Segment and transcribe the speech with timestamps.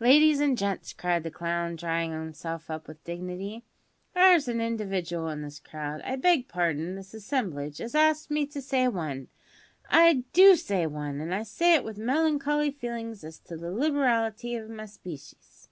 [0.00, 3.66] "Ladies and gents," cried the clown, drawing himself up with dignity;
[4.14, 8.62] "there's an individual in this crowd I beg parden, this assemblage as asks me to
[8.62, 9.26] say `one.'
[9.90, 14.54] I do say `one,' an' I say it with melancholy feelin's as to the liberality
[14.54, 15.68] of my species.